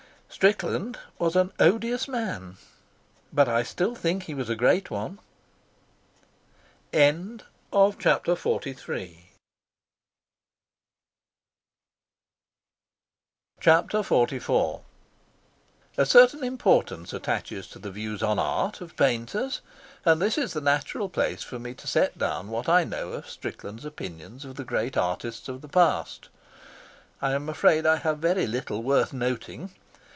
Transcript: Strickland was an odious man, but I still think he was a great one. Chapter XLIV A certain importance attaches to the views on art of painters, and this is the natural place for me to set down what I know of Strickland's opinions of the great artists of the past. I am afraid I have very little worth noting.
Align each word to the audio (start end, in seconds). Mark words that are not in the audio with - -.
Strickland 0.33 0.95
was 1.19 1.35
an 1.35 1.51
odious 1.59 2.07
man, 2.07 2.55
but 3.33 3.49
I 3.49 3.63
still 3.63 3.95
think 3.95 4.23
he 4.23 4.33
was 4.33 4.49
a 4.49 4.55
great 4.55 4.89
one. 4.89 5.19
Chapter 6.93 7.43
XLIV 8.31 9.19
A 15.97 16.05
certain 16.05 16.43
importance 16.45 17.11
attaches 17.13 17.67
to 17.67 17.77
the 17.77 17.91
views 17.91 18.23
on 18.23 18.39
art 18.39 18.79
of 18.79 18.95
painters, 18.95 19.59
and 20.05 20.21
this 20.21 20.37
is 20.37 20.53
the 20.53 20.61
natural 20.61 21.09
place 21.09 21.43
for 21.43 21.59
me 21.59 21.73
to 21.73 21.85
set 21.87 22.17
down 22.17 22.47
what 22.47 22.69
I 22.69 22.85
know 22.85 23.09
of 23.09 23.27
Strickland's 23.29 23.83
opinions 23.83 24.45
of 24.45 24.55
the 24.55 24.63
great 24.63 24.95
artists 24.95 25.49
of 25.49 25.59
the 25.59 25.67
past. 25.69 26.29
I 27.21 27.33
am 27.33 27.49
afraid 27.49 27.85
I 27.85 27.97
have 27.97 28.19
very 28.19 28.47
little 28.47 28.81
worth 28.81 29.11
noting. 29.11 29.71